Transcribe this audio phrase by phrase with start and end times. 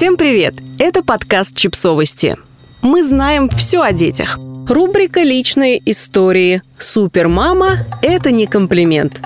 [0.00, 0.54] Всем привет!
[0.78, 2.38] Это подкаст «Чипсовости».
[2.80, 4.38] Мы знаем все о детях.
[4.66, 6.62] Рубрика «Личные истории».
[6.78, 9.20] Супермама– это не комплимент.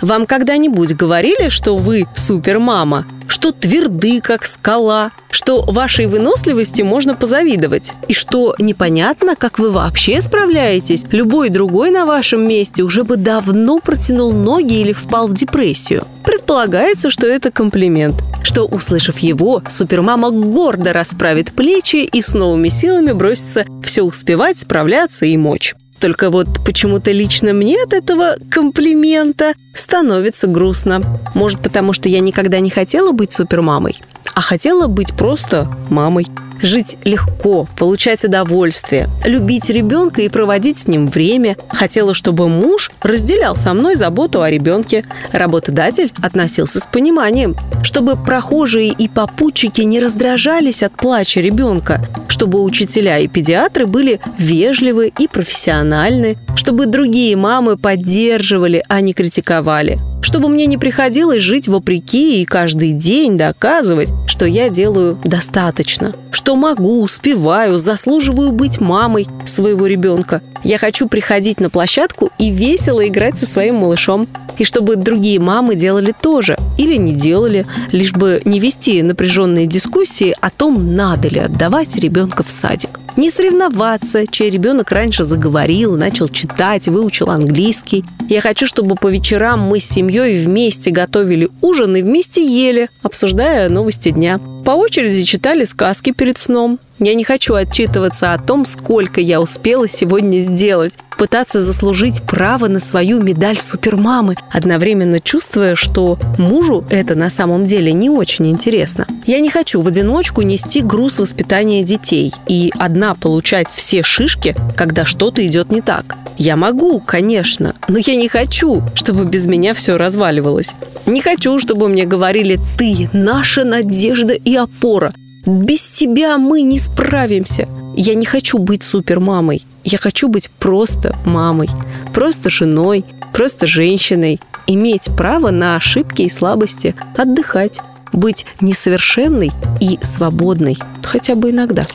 [0.00, 3.04] Вам когда-нибудь говорили, что вы супермама?
[3.32, 10.20] что тверды, как скала, что вашей выносливости можно позавидовать, и что непонятно, как вы вообще
[10.20, 11.06] справляетесь.
[11.10, 16.04] Любой другой на вашем месте уже бы давно протянул ноги или впал в депрессию.
[16.42, 23.12] Предполагается, что это комплимент, что, услышав его, супермама гордо расправит плечи и с новыми силами
[23.12, 25.76] бросится все успевать, справляться и мочь.
[26.00, 31.20] Только вот почему-то лично мне от этого комплимента становится грустно.
[31.34, 34.02] Может, потому что я никогда не хотела быть супермамой,
[34.34, 36.26] а хотела быть просто мамой
[36.62, 41.56] жить легко, получать удовольствие, любить ребенка и проводить с ним время.
[41.68, 45.04] Хотела, чтобы муж разделял со мной заботу о ребенке.
[45.32, 53.18] Работодатель относился с пониманием, чтобы прохожие и попутчики не раздражались от плача ребенка, чтобы учителя
[53.18, 60.66] и педиатры были вежливы и профессиональны, чтобы другие мамы поддерживали, а не критиковали чтобы мне
[60.66, 67.78] не приходилось жить вопреки и каждый день доказывать, что я делаю достаточно, что могу, успеваю,
[67.78, 70.40] заслуживаю быть мамой своего ребенка.
[70.64, 74.26] Я хочу приходить на площадку и весело играть со своим малышом.
[74.58, 80.34] И чтобы другие мамы делали тоже или не делали, лишь бы не вести напряженные дискуссии
[80.40, 83.01] о том, надо ли отдавать ребенка в садик.
[83.16, 88.04] Не соревноваться, чей ребенок раньше заговорил, начал читать, выучил английский.
[88.28, 93.68] Я хочу, чтобы по вечерам мы с семьей вместе готовили ужин и вместе ели, обсуждая
[93.68, 94.40] новости дня.
[94.64, 96.78] По очереди читали сказки перед сном.
[96.98, 100.96] Я не хочу отчитываться о том, сколько я успела сегодня сделать.
[101.18, 107.92] Пытаться заслужить право на свою медаль супермамы, одновременно чувствуя, что мужу это на самом деле
[107.92, 109.06] не очень интересно.
[109.32, 115.06] Я не хочу в одиночку нести груз воспитания детей и одна получать все шишки, когда
[115.06, 116.04] что-то идет не так.
[116.36, 120.68] Я могу, конечно, но я не хочу, чтобы без меня все разваливалось.
[121.06, 125.14] Не хочу, чтобы мне говорили «ты наша надежда и опора»,
[125.46, 127.66] без тебя мы не справимся.
[127.96, 129.64] Я не хочу быть супермамой.
[129.82, 131.70] Я хочу быть просто мамой,
[132.12, 134.40] просто женой, просто женщиной.
[134.66, 137.80] Иметь право на ошибки и слабости, отдыхать,
[138.12, 139.50] быть несовершенной
[139.80, 141.86] и свободной, хотя бы иногда.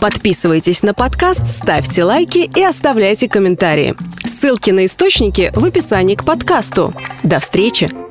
[0.00, 3.94] Подписывайтесь на подкаст, ставьте лайки и оставляйте комментарии.
[4.24, 6.94] Ссылки на источники в описании к подкасту.
[7.22, 8.07] До встречи!